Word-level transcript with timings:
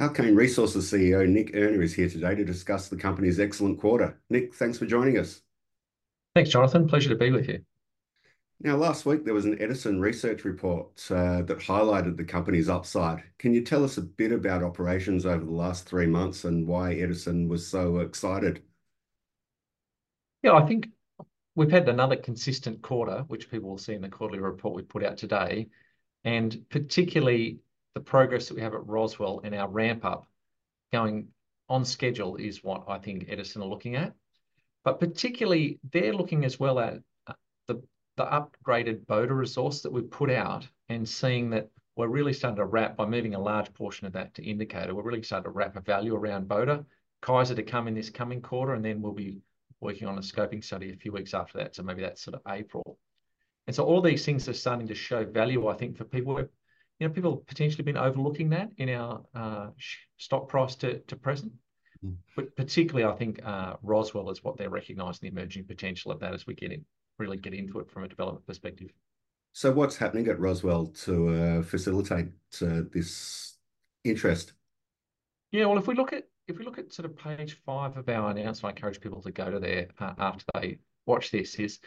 Alkane 0.00 0.36
Resources 0.36 0.92
CEO 0.92 1.28
Nic 1.28 1.50
Earner 1.54 1.82
is 1.82 1.92
here 1.92 2.08
today 2.08 2.36
to 2.36 2.44
discuss 2.44 2.88
the 2.88 2.96
company's 2.96 3.40
excellent 3.40 3.80
quarter. 3.80 4.20
Nic, 4.30 4.54
thanks 4.54 4.78
for 4.78 4.86
joining 4.86 5.18
us. 5.18 5.40
Thanks, 6.36 6.50
Jonathan. 6.50 6.86
Pleasure 6.86 7.08
to 7.08 7.16
be 7.16 7.32
with 7.32 7.48
you. 7.48 7.64
Now, 8.60 8.76
last 8.76 9.06
week 9.06 9.24
there 9.24 9.34
was 9.34 9.44
an 9.44 9.60
Edison 9.60 10.00
research 10.00 10.44
report 10.44 10.88
uh, 11.10 11.42
that 11.42 11.58
highlighted 11.58 12.16
the 12.16 12.24
company's 12.24 12.68
upside. 12.68 13.24
Can 13.38 13.52
you 13.54 13.62
tell 13.64 13.82
us 13.82 13.98
a 13.98 14.02
bit 14.02 14.30
about 14.30 14.62
operations 14.62 15.26
over 15.26 15.44
the 15.44 15.50
last 15.50 15.88
three 15.88 16.06
months 16.06 16.44
and 16.44 16.66
why 16.66 16.94
Edison 16.94 17.48
was 17.48 17.66
so 17.66 17.98
excited? 17.98 18.62
Yeah, 20.44 20.52
I 20.52 20.64
think 20.64 20.90
we've 21.56 21.70
had 21.72 21.88
another 21.88 22.16
consistent 22.16 22.82
quarter, 22.82 23.24
which 23.26 23.50
people 23.50 23.70
will 23.70 23.78
see 23.78 23.94
in 23.94 24.02
the 24.02 24.08
quarterly 24.08 24.40
report 24.40 24.76
we 24.76 24.82
put 24.82 25.04
out 25.04 25.16
today, 25.16 25.68
and 26.22 26.64
particularly 26.68 27.58
the 27.98 28.04
progress 28.04 28.46
that 28.46 28.54
we 28.54 28.62
have 28.62 28.74
at 28.74 28.86
Roswell 28.86 29.40
and 29.42 29.52
our 29.56 29.68
ramp-up 29.68 30.24
going 30.92 31.26
on 31.68 31.84
schedule 31.84 32.36
is 32.36 32.62
what 32.62 32.84
I 32.86 32.98
think 32.98 33.26
Edison 33.28 33.60
are 33.60 33.68
looking 33.68 33.96
at. 33.96 34.14
But 34.84 35.00
particularly, 35.00 35.80
they're 35.90 36.14
looking 36.14 36.44
as 36.44 36.60
well 36.60 36.78
at 36.78 37.00
uh, 37.26 37.32
the 37.66 37.82
upgraded 38.20 39.04
Boda 39.06 39.36
resource 39.36 39.80
that 39.80 39.92
we've 39.92 40.08
put 40.08 40.30
out 40.30 40.68
and 40.88 41.08
seeing 41.08 41.50
that 41.50 41.70
we're 41.96 42.06
really 42.06 42.32
starting 42.32 42.58
to 42.58 42.66
wrap 42.66 42.96
by 42.96 43.04
moving 43.04 43.34
a 43.34 43.40
large 43.40 43.74
portion 43.74 44.06
of 44.06 44.12
that 44.12 44.32
to 44.34 44.44
indicator. 44.44 44.94
We're 44.94 45.02
really 45.02 45.24
starting 45.24 45.50
to 45.50 45.50
wrap 45.50 45.74
a 45.74 45.80
value 45.80 46.14
around 46.14 46.46
Boda. 46.46 46.84
Kaiser 47.20 47.56
to 47.56 47.64
come 47.64 47.88
in 47.88 47.94
this 47.94 48.10
coming 48.10 48.40
quarter, 48.40 48.74
and 48.74 48.84
then 48.84 49.02
we'll 49.02 49.12
be 49.12 49.40
working 49.80 50.06
on 50.06 50.18
a 50.18 50.20
scoping 50.20 50.62
study 50.62 50.92
a 50.92 50.96
few 50.96 51.10
weeks 51.10 51.34
after 51.34 51.58
that. 51.58 51.74
So 51.74 51.82
maybe 51.82 52.02
that's 52.02 52.22
sort 52.22 52.36
of 52.36 52.42
April. 52.48 52.96
And 53.66 53.74
so 53.74 53.84
all 53.84 54.00
these 54.00 54.24
things 54.24 54.48
are 54.48 54.54
starting 54.54 54.86
to 54.86 54.94
show 54.94 55.24
value, 55.24 55.66
I 55.66 55.74
think, 55.74 55.96
for 55.96 56.04
people. 56.04 56.48
You 56.98 57.06
know, 57.06 57.14
people 57.14 57.36
have 57.36 57.46
potentially 57.46 57.84
been 57.84 57.96
overlooking 57.96 58.50
that 58.50 58.70
in 58.76 58.88
our 58.90 59.22
uh, 59.34 59.68
stock 60.16 60.48
price 60.48 60.74
to 60.76 60.98
to 60.98 61.16
present. 61.16 61.52
Hmm. 62.02 62.14
But 62.36 62.56
particularly, 62.56 63.04
I 63.04 63.16
think 63.16 63.40
uh, 63.44 63.74
Roswell 63.82 64.30
is 64.30 64.42
what 64.42 64.56
they're 64.56 64.70
recognizing 64.70 65.20
the 65.22 65.28
emerging 65.28 65.64
potential 65.64 66.12
of 66.12 66.20
that 66.20 66.34
as 66.34 66.46
we 66.46 66.54
get 66.54 66.72
in, 66.72 66.84
really 67.18 67.36
get 67.36 67.54
into 67.54 67.78
it 67.80 67.90
from 67.90 68.04
a 68.04 68.08
development 68.08 68.46
perspective. 68.46 68.90
So 69.52 69.72
what's 69.72 69.96
happening 69.96 70.28
at 70.28 70.38
Roswell 70.38 70.86
to 71.04 71.28
uh, 71.28 71.62
facilitate 71.62 72.28
this 72.60 73.56
interest? 74.04 74.52
Yeah, 75.50 75.66
well, 75.66 75.78
if 75.78 75.86
we 75.86 75.94
look 75.94 76.12
at 76.12 76.24
if 76.46 76.58
we 76.58 76.64
look 76.64 76.78
at 76.78 76.92
sort 76.92 77.06
of 77.06 77.16
page 77.16 77.60
five 77.66 77.96
of 77.96 78.08
our 78.08 78.30
announcement, 78.30 78.74
I 78.74 78.76
encourage 78.76 79.00
people 79.00 79.22
to 79.22 79.30
go 79.30 79.50
to 79.50 79.60
there 79.60 79.88
after 79.98 80.44
they 80.54 80.78
watch 81.06 81.30
this. 81.30 81.56
Is 81.56 81.80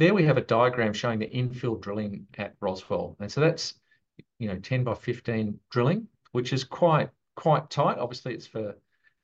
there 0.00 0.14
we 0.14 0.24
have 0.24 0.38
a 0.38 0.42
diagram 0.42 0.94
showing 0.94 1.18
the 1.18 1.28
infill 1.28 1.78
drilling 1.78 2.26
at 2.38 2.54
Roswell. 2.60 3.16
And 3.20 3.30
so 3.30 3.42
that's, 3.42 3.74
you 4.40 4.48
know, 4.48 4.58
10 4.58 4.82
by 4.82 4.94
15 4.94 5.60
drilling, 5.70 6.08
which 6.32 6.52
is 6.52 6.64
quite 6.64 7.10
quite 7.36 7.70
tight. 7.70 7.98
Obviously, 7.98 8.34
it's 8.34 8.46
for 8.46 8.74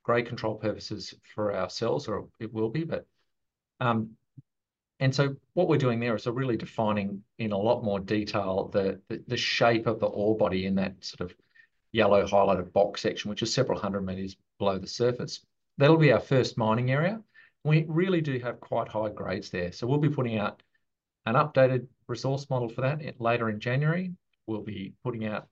grade 0.03 0.27
control 0.27 0.55
purposes 0.55 1.13
for 1.35 1.53
ourselves, 1.53 2.07
or 2.07 2.27
it 2.39 2.53
will 2.53 2.69
be. 2.69 2.85
But 2.85 3.05
um, 3.81 4.11
and 4.99 5.13
so 5.13 5.35
what 5.53 5.67
we're 5.67 5.77
doing 5.77 5.99
there 5.99 6.15
is 6.15 6.27
really 6.27 6.55
defining 6.55 7.23
in 7.39 7.51
a 7.51 7.57
lot 7.57 7.83
more 7.83 7.99
detail 7.99 8.69
the 8.71 9.01
the 9.27 9.37
shape 9.37 9.87
of 9.87 9.99
the 9.99 10.05
ore 10.05 10.37
body 10.37 10.65
in 10.67 10.75
that 10.75 11.03
sort 11.03 11.29
of 11.29 11.35
yellow 11.91 12.25
highlighted 12.25 12.71
box 12.71 13.01
section, 13.01 13.29
which 13.29 13.41
is 13.41 13.51
several 13.51 13.79
hundred 13.79 14.01
meters 14.01 14.37
below 14.59 14.77
the 14.77 14.87
surface. 14.87 15.41
That'll 15.79 15.97
be 15.97 16.11
our 16.11 16.19
first 16.19 16.57
mining 16.57 16.91
area. 16.91 17.21
We 17.63 17.85
really 17.87 18.21
do 18.21 18.39
have 18.39 18.59
quite 18.59 18.87
high 18.87 19.09
grades 19.09 19.49
there. 19.49 19.71
So 19.71 19.87
we'll 19.87 19.97
be 19.97 20.09
putting 20.09 20.37
out 20.37 20.61
an 21.25 21.33
updated 21.33 21.87
resource 22.07 22.47
model 22.49 22.69
for 22.69 22.81
that 22.81 23.19
later 23.19 23.49
in 23.49 23.59
January. 23.59 24.13
We'll 24.47 24.63
be 24.63 24.93
putting 25.03 25.25
out 25.25 25.47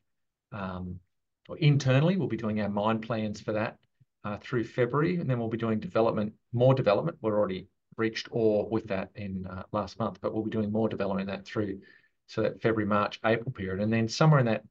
um, 0.51 0.99
or 1.47 1.57
internally, 1.57 2.17
we'll 2.17 2.27
be 2.27 2.37
doing 2.37 2.61
our 2.61 2.69
mine 2.69 2.99
plans 2.99 3.39
for 3.39 3.53
that 3.53 3.77
uh, 4.23 4.37
through 4.37 4.63
February, 4.63 5.17
and 5.17 5.29
then 5.29 5.39
we'll 5.39 5.49
be 5.49 5.57
doing 5.57 5.79
development, 5.79 6.33
more 6.53 6.73
development. 6.73 7.17
We're 7.21 7.37
already 7.37 7.67
reached 7.97 8.27
ore 8.31 8.67
with 8.67 8.87
that 8.87 9.11
in 9.15 9.45
uh, 9.47 9.63
last 9.71 9.99
month, 9.99 10.19
but 10.21 10.33
we'll 10.33 10.43
be 10.43 10.51
doing 10.51 10.71
more 10.71 10.89
development 10.89 11.27
that 11.27 11.45
through 11.45 11.79
so 12.27 12.41
that 12.41 12.61
February, 12.61 12.87
March, 12.87 13.19
April 13.23 13.51
period. 13.51 13.81
And 13.81 13.93
then 13.93 14.07
somewhere 14.07 14.39
in 14.39 14.47
that 14.47 14.63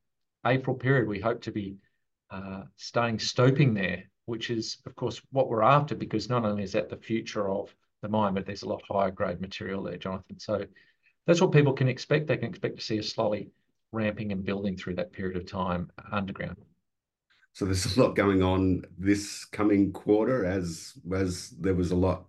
April 0.45 0.77
period, 0.77 1.07
we 1.07 1.21
hope 1.21 1.41
to 1.43 1.53
be 1.53 1.77
uh, 2.31 2.63
starting 2.77 3.19
stoping 3.19 3.75
there, 3.75 4.03
which 4.25 4.51
is, 4.51 4.79
of 4.87 4.97
course, 4.97 5.23
what 5.31 5.49
we're 5.49 5.63
after, 5.63 5.95
because 5.95 6.29
not 6.29 6.45
only 6.45 6.65
is 6.65 6.73
that 6.73 6.89
the 6.89 6.97
future 6.97 7.49
of 7.49 7.73
the 8.03 8.09
mine, 8.09 8.35
but 8.35 8.45
there's 8.45 8.65
a 8.65 8.69
lot 8.69 8.83
higher 8.91 9.13
grade 9.13 9.41
material 9.41 9.85
there, 9.85 9.97
Jonathan. 9.97 10.41
So 10.41 10.65
that's 11.27 11.41
what 11.41 11.53
people 11.53 11.73
can 11.73 11.89
expect. 11.89 12.27
They 12.27 12.37
can 12.37 12.49
expect 12.49 12.77
to 12.77 12.83
see 12.83 12.99
us 12.99 13.09
slowly 13.09 13.51
ramping 13.95 14.33
and 14.33 14.45
building 14.45 14.77
through 14.77 14.97
that 14.97 15.13
period 15.13 15.37
of 15.37 15.47
time 15.47 15.91
underground. 16.11 16.57
So 17.53 17.65
there's 17.65 17.97
a 17.97 18.01
lot 18.01 18.17
going 18.17 18.43
on 18.43 18.83
this 18.99 19.45
coming 19.45 19.93
quarter 19.93 20.45
as 20.45 20.95
as 21.15 21.51
there 21.51 21.75
was 21.75 21.93
a 21.93 21.97
lot 21.97 22.27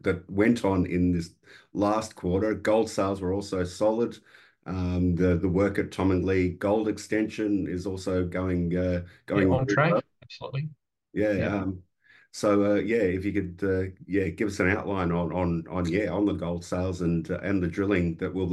that 0.00 0.28
went 0.30 0.64
on 0.64 0.86
in 0.86 1.12
this 1.12 1.30
last 1.72 2.14
quarter. 2.14 2.54
Gold 2.54 2.88
sales 2.88 3.20
were 3.20 3.32
also 3.32 3.64
solid. 3.64 4.16
Um, 4.66 5.16
the 5.16 5.36
the 5.36 5.48
work 5.48 5.78
at 5.78 5.90
Tomingley 5.90 6.58
Gold 6.58 6.88
Extension 6.88 7.66
is 7.66 7.86
also 7.86 8.24
going 8.24 8.76
uh, 8.76 9.02
going 9.26 9.52
on 9.52 9.66
track. 9.66 9.94
Absolutely. 10.22 10.68
Yeah. 11.12 11.46
Um, 11.46 11.82
so 12.30 12.72
uh, 12.72 12.74
yeah, 12.76 12.98
if 12.98 13.24
you 13.24 13.32
could, 13.32 13.60
uh, 13.64 13.90
yeah, 14.06 14.28
give 14.28 14.48
us 14.48 14.60
an 14.60 14.68
outline 14.68 15.10
on, 15.10 15.32
on 15.32 15.64
on 15.68 15.88
yeah, 15.88 16.10
on 16.10 16.26
the 16.26 16.34
gold 16.34 16.64
sales 16.64 17.00
and 17.00 17.24
the 17.26 17.66
drilling 17.66 18.16
that 18.16 18.32
will 18.32 18.46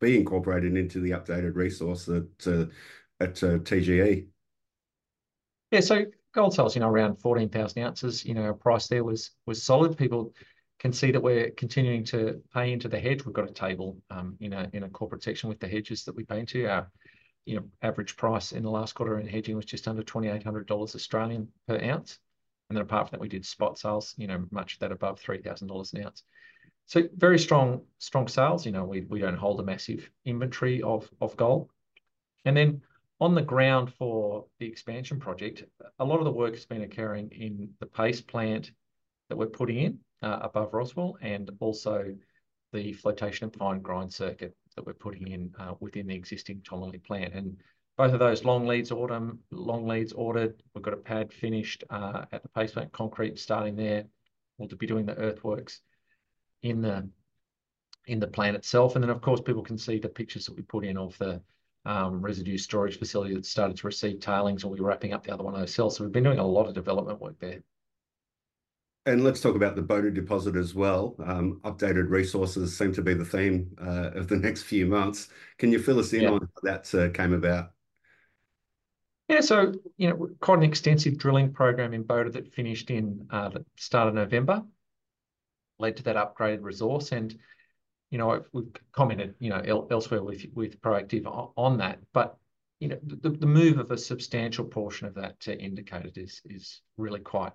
be 0.00 0.18
incorporated 0.18 0.76
into 0.76 1.00
the 1.00 1.10
updated 1.10 1.54
resource 1.54 2.08
uh, 2.08 2.22
at 3.20 3.42
uh, 3.42 3.58
TGE. 3.58 4.26
Yeah, 5.70 5.80
so 5.80 6.04
gold 6.32 6.54
sales, 6.54 6.76
you 6.76 6.80
know, 6.80 6.88
around 6.88 7.16
14,000 7.16 7.82
ounces, 7.82 8.24
you 8.24 8.34
know, 8.34 8.42
our 8.42 8.54
price 8.54 8.88
there 8.88 9.04
was 9.04 9.30
was 9.46 9.62
solid. 9.62 9.96
People 9.96 10.34
can 10.78 10.92
see 10.92 11.10
that 11.10 11.22
we're 11.22 11.50
continuing 11.52 12.04
to 12.04 12.42
pay 12.52 12.72
into 12.72 12.88
the 12.88 13.00
hedge. 13.00 13.24
We've 13.24 13.34
got 13.34 13.48
a 13.48 13.52
table 13.52 13.96
um, 14.10 14.36
in 14.40 14.52
a 14.52 14.68
in 14.72 14.82
a 14.82 14.88
corporate 14.90 15.22
section 15.22 15.48
with 15.48 15.58
the 15.58 15.68
hedges 15.68 16.04
that 16.04 16.14
we 16.14 16.24
pay 16.24 16.40
into. 16.40 16.68
Our, 16.68 16.90
you 17.46 17.56
know, 17.56 17.64
average 17.82 18.16
price 18.16 18.52
in 18.52 18.62
the 18.62 18.70
last 18.70 18.94
quarter 18.94 19.18
in 19.18 19.26
hedging 19.26 19.56
was 19.56 19.64
just 19.64 19.88
under 19.88 20.02
twenty 20.02 20.28
eight 20.28 20.42
hundred 20.44 20.66
dollars 20.66 20.94
Australian 20.94 21.48
per 21.66 21.80
ounce. 21.82 22.18
And 22.68 22.76
then 22.76 22.82
apart 22.82 23.08
from 23.08 23.16
that, 23.16 23.22
we 23.22 23.28
did 23.28 23.46
spot 23.46 23.78
sales, 23.78 24.14
you 24.16 24.26
know, 24.26 24.44
much 24.50 24.74
of 24.74 24.78
that 24.80 24.92
above 24.92 25.20
3,000 25.20 25.68
dollars 25.68 25.92
an 25.92 26.04
ounce. 26.04 26.24
So 26.86 27.02
very 27.16 27.38
strong 27.38 27.82
sales. 27.98 28.64
You 28.64 28.72
know, 28.72 28.84
we 28.84 29.18
don't 29.18 29.36
hold 29.36 29.60
a 29.60 29.64
massive 29.64 30.08
inventory 30.24 30.82
of 30.82 31.10
gold. 31.36 31.70
And 32.44 32.56
then 32.56 32.82
on 33.20 33.34
the 33.34 33.42
ground 33.42 33.92
for 33.94 34.46
the 34.58 34.66
expansion 34.66 35.18
project, 35.18 35.64
a 35.98 36.04
lot 36.04 36.18
of 36.18 36.24
the 36.24 36.30
work 36.30 36.54
has 36.54 36.64
been 36.64 36.82
occurring 36.82 37.30
in 37.32 37.70
the 37.80 37.86
paste 37.86 38.28
plant 38.28 38.70
that 39.28 39.36
we're 39.36 39.46
putting 39.46 39.78
in 39.78 39.98
uh, 40.22 40.38
above 40.42 40.72
Roswell 40.72 41.18
and 41.20 41.50
also 41.58 42.14
the 42.72 42.92
flotation 42.92 43.46
and 43.46 43.56
fine 43.56 43.80
grind 43.80 44.12
circuit 44.12 44.54
that 44.76 44.86
we're 44.86 44.92
putting 44.92 45.26
in 45.28 45.52
uh, 45.58 45.74
within 45.80 46.06
the 46.06 46.14
existing 46.14 46.60
Tomingley 46.60 47.02
plant. 47.02 47.34
And 47.34 47.56
both 47.96 48.12
of 48.12 48.20
those 48.20 48.44
long 48.44 48.66
leads 48.66 48.92
autumn, 48.92 49.40
long 49.50 49.88
leads 49.88 50.12
ordered. 50.12 50.62
We've 50.74 50.84
got 50.84 50.94
a 50.94 50.98
pad 50.98 51.32
finished 51.32 51.82
uh, 51.90 52.26
at 52.30 52.42
the 52.42 52.48
paste 52.50 52.74
plant, 52.74 52.92
concrete 52.92 53.38
starting 53.38 53.74
there. 53.74 54.04
We'll 54.58 54.68
be 54.68 54.86
doing 54.86 55.06
the 55.06 55.16
earthworks 55.16 55.80
in 56.66 56.80
the 56.80 57.08
in 58.06 58.20
the 58.20 58.26
plant 58.26 58.56
itself. 58.56 58.94
And 58.94 59.02
then, 59.02 59.10
of 59.10 59.20
course, 59.20 59.40
people 59.40 59.62
can 59.62 59.78
see 59.78 59.98
the 59.98 60.08
pictures 60.08 60.46
that 60.46 60.56
we 60.56 60.62
put 60.62 60.84
in 60.84 60.96
of 60.96 61.16
the 61.18 61.40
um, 61.84 62.20
residue 62.20 62.58
storage 62.58 62.98
facility 62.98 63.34
that 63.34 63.46
started 63.46 63.76
to 63.78 63.86
receive 63.86 64.20
tailings 64.20 64.62
and 64.62 64.72
we're 64.72 64.84
wrapping 64.84 65.12
up 65.12 65.24
the 65.24 65.32
other 65.32 65.44
one 65.44 65.54
of 65.54 65.60
those 65.60 65.74
cells. 65.74 65.96
So 65.96 66.04
we've 66.04 66.12
been 66.12 66.24
doing 66.24 66.38
a 66.38 66.46
lot 66.46 66.66
of 66.66 66.74
development 66.74 67.20
work 67.20 67.38
there. 67.40 67.60
And 69.06 69.22
let's 69.22 69.40
talk 69.40 69.54
about 69.54 69.76
the 69.76 69.82
Boda 69.82 70.12
deposit 70.12 70.56
as 70.56 70.74
well. 70.74 71.14
Um, 71.24 71.60
updated 71.64 72.10
resources 72.10 72.76
seem 72.76 72.92
to 72.94 73.02
be 73.02 73.14
the 73.14 73.24
theme 73.24 73.70
uh, 73.80 74.10
of 74.14 74.26
the 74.26 74.36
next 74.36 74.64
few 74.64 74.86
months. 74.86 75.28
Can 75.58 75.70
you 75.70 75.78
fill 75.78 76.00
us 76.00 76.12
in 76.12 76.26
on 76.26 76.40
how 76.40 76.60
that 76.64 76.92
uh, 76.92 77.10
came 77.10 77.32
about? 77.32 77.70
Yeah, 79.28 79.40
so, 79.40 79.72
you 79.96 80.10
know, 80.10 80.28
quite 80.40 80.58
an 80.58 80.64
extensive 80.64 81.18
drilling 81.18 81.52
program 81.52 81.94
in 81.94 82.02
Boda 82.02 82.32
that 82.32 82.52
finished 82.52 82.90
in 82.90 83.26
uh, 83.30 83.48
the 83.48 83.64
start 83.76 84.08
of 84.08 84.14
November 84.14 84.64
led 85.78 85.96
to 85.96 86.02
that 86.04 86.16
upgraded 86.16 86.62
resource. 86.62 87.12
And, 87.12 87.36
you 88.10 88.18
know, 88.18 88.44
we've 88.52 88.68
commented, 88.92 89.34
you 89.38 89.50
know, 89.50 89.86
elsewhere 89.90 90.22
with 90.22 90.80
Proactive 90.80 91.52
on 91.56 91.78
that. 91.78 91.98
But, 92.12 92.36
you 92.80 92.88
know, 92.88 92.98
the 93.02 93.46
move 93.46 93.78
of 93.78 93.90
a 93.90 93.98
substantial 93.98 94.64
portion 94.64 95.06
of 95.06 95.14
that 95.14 95.40
to 95.40 95.58
indicated 95.58 96.18
is 96.18 96.80
really 96.96 97.20
quite 97.20 97.52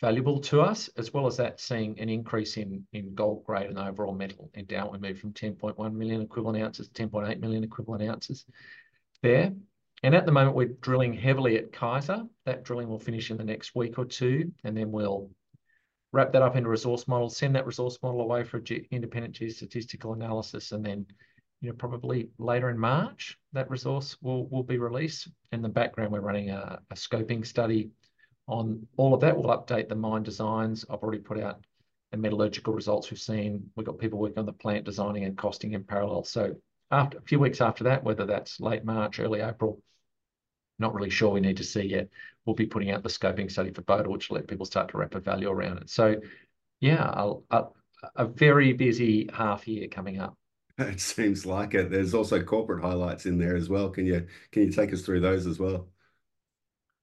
valuable 0.00 0.40
to 0.40 0.62
us, 0.62 0.88
as 0.96 1.12
well 1.12 1.26
as 1.26 1.36
that 1.36 1.60
seeing 1.60 2.00
an 2.00 2.08
increase 2.08 2.56
in 2.56 2.86
gold 3.14 3.44
grade 3.44 3.68
and 3.68 3.78
overall 3.78 4.14
metal 4.14 4.50
endowment. 4.54 4.92
We 4.92 5.08
moved 5.08 5.20
from 5.20 5.34
10.1 5.34 5.92
million 5.92 6.22
equivalent 6.22 6.62
ounces 6.62 6.88
to 6.88 7.06
10.8 7.06 7.38
million 7.38 7.62
equivalent 7.62 8.02
ounces 8.08 8.46
there. 9.22 9.52
And 10.02 10.14
at 10.14 10.24
the 10.24 10.32
moment, 10.32 10.56
we're 10.56 10.68
drilling 10.80 11.12
heavily 11.12 11.58
at 11.58 11.72
Kaiser. 11.72 12.24
That 12.46 12.64
drilling 12.64 12.88
will 12.88 12.98
finish 12.98 13.30
in 13.30 13.36
the 13.36 13.44
next 13.44 13.74
week 13.74 13.98
or 13.98 14.06
two, 14.06 14.50
and 14.64 14.74
then 14.74 14.90
we'll 14.90 15.28
wrap 16.12 16.32
that 16.32 16.42
up 16.42 16.56
into 16.56 16.68
resource 16.68 17.06
model, 17.06 17.28
send 17.28 17.54
that 17.54 17.66
resource 17.66 17.98
model 18.02 18.20
away 18.20 18.44
for 18.44 18.62
independent 18.90 19.34
geostatistical 19.34 20.14
analysis, 20.14 20.72
and 20.72 20.84
then 20.84 21.06
you 21.60 21.68
know, 21.68 21.74
probably 21.74 22.30
later 22.38 22.70
in 22.70 22.78
March, 22.78 23.38
that 23.52 23.70
resource 23.70 24.16
will 24.22 24.62
be 24.62 24.78
released. 24.78 25.28
In 25.52 25.60
the 25.62 25.68
background, 25.68 26.10
we're 26.12 26.20
running 26.20 26.50
a 26.50 26.80
scoping 26.94 27.46
study 27.46 27.90
on 28.48 28.86
all 28.96 29.14
of 29.14 29.20
that. 29.20 29.36
We'll 29.36 29.56
update 29.56 29.88
the 29.88 29.94
mine 29.94 30.22
designs. 30.22 30.84
I've 30.90 31.00
already 31.00 31.20
put 31.20 31.38
out 31.38 31.60
the 32.12 32.16
metallurgical 32.16 32.72
results 32.72 33.10
we've 33.10 33.20
seen. 33.20 33.70
We've 33.76 33.86
got 33.86 33.98
people 33.98 34.18
working 34.18 34.38
on 34.38 34.46
the 34.46 34.52
plant 34.52 34.84
designing 34.84 35.24
and 35.24 35.36
costing 35.36 35.74
in 35.74 35.84
parallel. 35.84 36.24
So 36.24 36.54
after 36.90 37.18
a 37.18 37.22
few 37.22 37.38
weeks 37.38 37.60
after 37.60 37.84
that, 37.84 38.02
whether 38.02 38.24
that's 38.24 38.58
late 38.58 38.84
March, 38.84 39.20
early 39.20 39.40
April, 39.40 39.80
not 40.80 40.94
really 40.94 41.10
sure 41.10 41.30
we 41.30 41.40
need 41.40 41.56
to 41.58 41.64
see 41.64 41.82
yet, 41.82 42.08
we'll 42.44 42.56
be 42.56 42.66
putting 42.66 42.90
out 42.90 43.02
the 43.02 43.08
scoping 43.08 43.50
study 43.50 43.70
for 43.70 43.82
Boda, 43.82 44.08
which 44.08 44.28
will 44.28 44.36
let 44.36 44.48
people 44.48 44.66
start 44.66 44.88
to 44.90 44.98
wrap 44.98 45.14
a 45.14 45.20
value 45.20 45.50
around 45.50 45.78
it. 45.78 45.90
So 45.90 46.16
yeah, 46.80 47.32
a 48.16 48.26
very 48.26 48.72
busy 48.72 49.28
half 49.32 49.68
year 49.68 49.88
coming 49.88 50.18
up. 50.18 50.36
It 50.78 50.98
seems 50.98 51.44
like 51.44 51.74
it. 51.74 51.90
There's 51.90 52.14
also 52.14 52.42
corporate 52.42 52.82
highlights 52.82 53.26
in 53.26 53.36
there 53.36 53.54
as 53.54 53.68
well. 53.68 53.90
Can 53.90 54.06
you 54.06 54.26
take 54.52 54.94
us 54.94 55.02
through 55.02 55.20
those 55.20 55.46
as 55.46 55.58
well? 55.58 55.88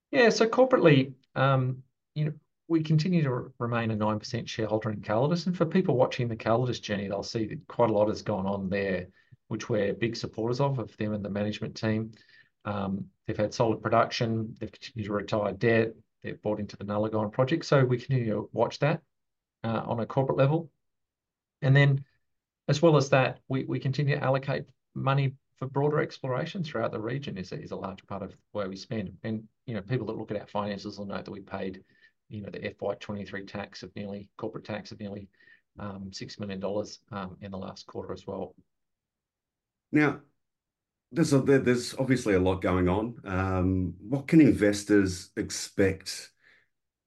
Yeah. 0.09 0.29
So 0.29 0.47
corporately, 0.47 1.13
um, 1.35 1.83
you 2.15 2.25
know, 2.25 2.33
we 2.68 2.81
continue 2.81 3.21
to 3.24 3.53
remain 3.59 3.91
a 3.91 3.95
9% 3.95 4.47
shareholder 4.47 4.89
in 4.89 5.01
Calidus. 5.01 5.45
And 5.45 5.56
for 5.56 5.65
people 5.65 5.95
watching 5.95 6.27
the 6.27 6.35
Calidus 6.35 6.81
journey, 6.81 7.07
they'll 7.07 7.21
see 7.21 7.45
that 7.45 7.68
quite 7.68 7.91
a 7.91 7.94
lot 7.94 8.07
has 8.07 8.24
gone 8.24 8.47
on 8.47 8.68
there, 8.68 9.07
which 9.47 9.69
we're 9.69 9.94
big 9.94 10.15
supporters 10.15 10.59
of, 10.59 10.79
of 10.79 10.95
them 10.97 11.13
and 11.13 11.24
the 11.24 11.29
management 11.29 11.75
team. 11.75 12.12
Um, 12.67 13.05
they've 13.25 13.37
had 13.37 13.53
solid 13.53 13.81
production. 13.81 14.55
They've 14.59 14.71
continued 14.71 15.07
to 15.07 15.13
retire 15.13 15.53
debt. 15.53 15.93
They've 16.21 16.41
bought 16.41 16.59
into 16.59 16.75
the 16.75 16.83
Nullagine 16.83 17.31
project. 17.31 17.65
So 17.65 17.85
we 17.85 17.97
continue 17.97 18.33
to 18.33 18.49
watch 18.51 18.79
that 18.79 19.01
uh, 19.63 19.83
on 19.85 20.01
a 20.01 20.05
corporate 20.05 20.37
level. 20.37 20.69
And 21.61 21.75
then 21.75 22.03
as 22.67 22.81
well 22.81 22.97
as 22.97 23.09
that, 23.09 23.39
we 23.47 23.79
continue 23.79 24.15
to 24.15 24.23
allocate 24.23 24.65
money 24.93 25.33
for 25.57 25.67
broader 25.67 25.99
exploration 25.99 26.63
throughout 26.63 26.91
the 26.91 26.99
region 26.99 27.37
is 27.37 27.51
a 27.51 27.75
large 27.75 28.05
part 28.05 28.21
of 28.21 28.35
where 28.51 28.69
we 28.69 28.75
spend. 28.75 29.11
And, 29.23 29.43
you 29.65 29.73
know, 29.73 29.81
people 29.81 30.05
that 30.07 30.17
look 30.17 30.31
at 30.31 30.39
our 30.39 30.47
finances 30.47 30.99
will 30.99 31.05
note 31.05 31.25
that 31.25 31.31
we 31.31 31.39
paid, 31.39 31.83
you 32.29 32.41
know, 32.41 32.49
the 32.49 32.59
FY23 32.59 33.47
tax 33.47 33.81
of 33.81 33.95
nearly 33.95 34.29
corporate 34.37 34.65
tax 34.65 34.91
of 34.91 34.99
nearly 34.99 35.29
um, 35.79 36.09
6 36.11 36.39
million 36.39 36.59
dollars 36.59 36.99
um, 37.11 37.37
in 37.41 37.51
the 37.51 37.57
last 37.57 37.87
quarter 37.87 38.13
as 38.13 38.27
well. 38.27 38.53
Now, 39.91 40.19
there's 41.12 41.33
obviously 41.33 42.33
a 42.33 42.39
lot 42.39 42.62
going 42.62 42.89
on. 42.89 43.15
Um, 43.25 43.94
what 44.00 44.27
can 44.27 44.42
investors 44.42 45.31
expect, 45.38 46.31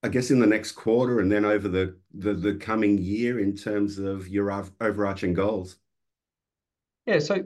I 0.03 0.09
guess, 0.09 0.31
in 0.31 0.41
the 0.41 0.47
next 0.47 0.73
quarter 0.73 1.21
and 1.21 1.31
then 1.31 1.45
over 1.45 1.69
the 1.69 1.97
the 2.15 2.57
coming 2.61 2.99
year 2.99 3.41
in 3.41 3.55
terms 3.57 3.99
of 3.99 4.29
your 4.29 4.51
overarching 4.81 5.35
goals? 5.35 5.77
Yeah. 7.07 7.19
So 7.19 7.45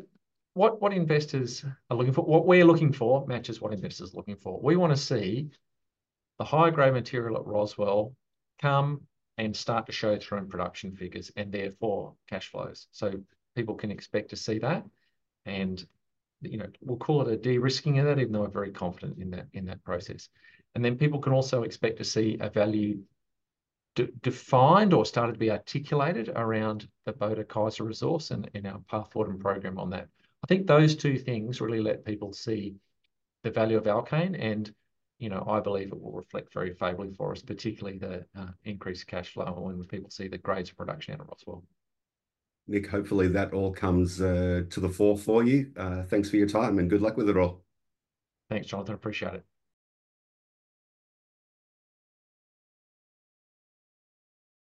what 0.55 0.93
investors 0.93 1.65
are 1.91 1.97
looking 1.97 2.13
for, 2.13 2.25
what 2.25 2.47
we're 2.47 2.65
looking 2.65 2.93
for 2.93 3.27
matches 3.27 3.61
what 3.61 3.73
investors 3.73 4.15
are 4.15 4.17
looking 4.17 4.37
for. 4.37 4.61
We 4.61 4.77
want 4.77 4.93
to 4.93 4.97
see 4.97 5.49
the 6.39 6.45
high-grade 6.45 6.93
material 6.93 7.37
at 7.37 7.45
Roswell 7.45 8.15
come 8.63 9.01
and 9.37 9.57
start 9.57 9.87
to 9.87 9.93
show 9.93 10.17
through 10.17 10.39
in 10.39 10.49
production 10.49 10.95
figures 10.95 11.33
and 11.37 11.51
therefore 11.51 12.15
cash 12.29 12.51
flows. 12.53 12.87
So 12.93 13.15
people 13.57 13.75
can 13.75 13.91
expect 13.91 14.31
to 14.31 14.37
see 14.37 14.61
that. 14.61 14.85
And, 15.45 15.85
you 16.51 16.59
know, 16.59 16.67
we'll 16.81 16.97
call 16.97 17.23
it 17.23 17.33
a 17.33 17.37
de-risking 17.37 17.99
of 17.99 18.07
that, 18.07 18.19
even 18.19 18.33
though 18.33 18.43
we're 18.43 18.49
very 18.49 18.71
confident 18.71 19.19
in 19.19 19.31
that 19.31 19.47
in 19.53 19.65
that 19.67 19.85
process. 19.85 20.29
And 20.75 20.85
then 20.85 20.97
people 20.97 21.21
can 21.21 21.33
also 21.33 21.63
expect 21.63 21.99
to 21.99 22.05
see 22.05 22.37
a 22.41 22.51
value 22.51 22.99
defined 24.23 24.93
or 24.93 25.07
started 25.07 25.35
to 25.35 25.39
be 25.39 25.51
articulated 25.51 26.29
around 26.35 26.89
the 27.05 27.13
Boda 27.13 27.47
Kaiser 27.47 27.85
resource 27.85 28.33
and 28.33 28.51
in 28.55 28.67
our 28.67 28.81
path 28.91 29.13
forward 29.13 29.31
and 29.31 29.41
program 29.41 29.79
on 29.79 29.91
that. 29.91 30.09
I 30.43 30.47
think 30.47 30.67
those 30.67 30.97
two 30.97 31.17
things 31.17 31.61
really 31.61 31.81
let 31.81 32.05
people 32.05 32.33
see 32.33 32.75
the 33.45 33.51
value 33.51 33.77
of 33.77 33.85
Alkane. 33.85 34.37
And, 34.39 34.73
you 35.19 35.29
know, 35.29 35.45
I 35.49 35.61
believe 35.61 35.89
it 35.89 36.01
will 36.01 36.13
reflect 36.13 36.53
very 36.53 36.75
favorably 36.75 37.15
for 37.15 37.33
us, 37.33 37.43
particularly 37.43 37.99
the 37.99 38.27
uh, 38.37 38.49
increased 38.65 39.07
cash 39.07 39.33
flow 39.33 39.55
when 39.59 39.83
people 39.85 40.11
see 40.11 40.29
the 40.29 40.39
grades 40.39 40.71
of 40.71 40.77
production 40.77 41.15
out 41.15 41.21
of 41.21 41.29
Roswell. 41.29 41.63
Nic, 42.67 42.89
hopefully 42.89 43.29
that 43.29 43.53
all 43.53 43.73
comes 43.73 44.21
uh, 44.21 44.63
to 44.71 44.81
the 44.81 44.89
fore 44.89 45.19
for 45.19 45.43
you. 45.43 45.71
Uh, 45.77 46.03
thanks 46.05 46.31
for 46.31 46.37
your 46.37 46.49
time 46.49 46.79
and 46.79 46.89
good 46.89 47.03
luck 47.03 47.17
with 47.17 47.29
it 47.29 47.37
all. 47.37 47.63
Thanks, 48.49 48.67
Jonathan. 48.69 48.95
Appreciate 48.95 49.35
it. 49.35 49.45